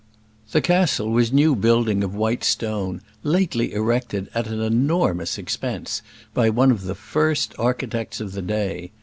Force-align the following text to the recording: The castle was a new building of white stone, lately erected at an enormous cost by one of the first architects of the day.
The 0.49 0.61
castle 0.61 1.11
was 1.11 1.29
a 1.29 1.35
new 1.35 1.55
building 1.55 2.03
of 2.03 2.15
white 2.15 2.43
stone, 2.43 3.01
lately 3.21 3.71
erected 3.71 4.29
at 4.33 4.47
an 4.47 4.59
enormous 4.59 5.37
cost 5.37 6.01
by 6.33 6.49
one 6.49 6.71
of 6.71 6.85
the 6.85 6.95
first 6.95 7.53
architects 7.59 8.19
of 8.19 8.31
the 8.31 8.41
day. 8.41 8.89